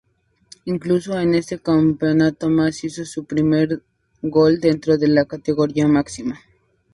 Incluso 0.65 1.19
en 1.19 1.35
ese 1.35 1.59
campeonato, 1.59 2.49
Mas 2.49 2.83
hizo 2.83 3.05
su 3.05 3.23
primer 3.25 3.83
gol 4.23 4.59
dentro 4.59 4.97
de 4.97 5.07
la 5.07 5.25
categoría 5.25 5.87
máxima. 5.87 6.39